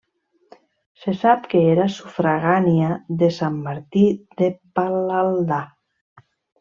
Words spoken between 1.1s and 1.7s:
sap que